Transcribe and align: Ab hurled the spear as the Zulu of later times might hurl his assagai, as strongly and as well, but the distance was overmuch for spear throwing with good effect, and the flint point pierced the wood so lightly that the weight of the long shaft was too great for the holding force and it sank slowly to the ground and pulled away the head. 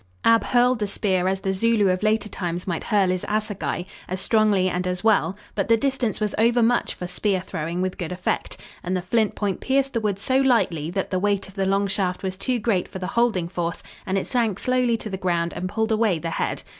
Ab 0.25 0.43
hurled 0.45 0.79
the 0.79 0.87
spear 0.87 1.27
as 1.27 1.41
the 1.41 1.53
Zulu 1.53 1.87
of 1.89 2.01
later 2.01 2.27
times 2.27 2.65
might 2.65 2.85
hurl 2.85 3.09
his 3.09 3.23
assagai, 3.25 3.85
as 4.07 4.19
strongly 4.19 4.67
and 4.67 4.87
as 4.87 5.03
well, 5.03 5.37
but 5.53 5.67
the 5.67 5.77
distance 5.77 6.19
was 6.19 6.33
overmuch 6.39 6.95
for 6.95 7.05
spear 7.07 7.39
throwing 7.39 7.83
with 7.83 7.99
good 7.99 8.11
effect, 8.11 8.57
and 8.81 8.97
the 8.97 9.03
flint 9.03 9.35
point 9.35 9.59
pierced 9.61 9.93
the 9.93 10.01
wood 10.01 10.17
so 10.17 10.37
lightly 10.39 10.89
that 10.89 11.11
the 11.11 11.19
weight 11.19 11.47
of 11.47 11.53
the 11.53 11.67
long 11.67 11.85
shaft 11.85 12.23
was 12.23 12.35
too 12.35 12.57
great 12.57 12.87
for 12.87 12.97
the 12.97 13.05
holding 13.05 13.47
force 13.47 13.83
and 14.07 14.17
it 14.17 14.25
sank 14.25 14.57
slowly 14.57 14.97
to 14.97 15.07
the 15.11 15.17
ground 15.17 15.53
and 15.53 15.69
pulled 15.69 15.91
away 15.91 16.17
the 16.17 16.31
head. 16.31 16.63